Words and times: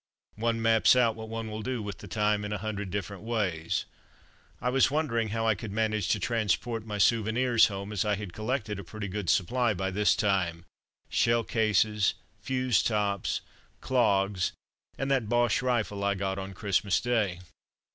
One 0.37 0.59
maps 0.59 0.95
out 0.95 1.15
what 1.15 1.29
one 1.29 1.51
will 1.51 1.61
do 1.61 1.83
with 1.83 1.99
the 1.99 2.07
time 2.07 2.43
in 2.43 2.51
a 2.51 2.57
hundred 2.57 2.89
different 2.89 3.21
ways. 3.21 3.85
I 4.59 4.71
was 4.71 4.89
wondering 4.89 5.29
how 5.29 5.45
I 5.45 5.53
could 5.53 5.71
manage 5.71 6.07
to 6.09 6.19
transport 6.19 6.87
my 6.87 6.97
souvenirs 6.97 7.67
home, 7.67 7.91
as 7.91 8.03
I 8.03 8.15
had 8.15 8.33
collected 8.33 8.79
a 8.79 8.83
pretty 8.83 9.07
good 9.07 9.29
supply 9.29 9.75
by 9.75 9.91
this 9.91 10.15
time 10.15 10.65
shell 11.07 11.43
cases, 11.43 12.15
fuse 12.39 12.81
tops, 12.81 13.41
clogs, 13.79 14.53
and 14.97 15.11
that 15.11 15.29
Boche 15.29 15.61
rifle 15.61 16.03
I 16.03 16.15
got 16.15 16.39
on 16.39 16.55
Christmas 16.55 16.99
Day. 16.99 17.37